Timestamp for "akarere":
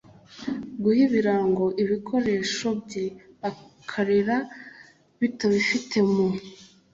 3.49-4.35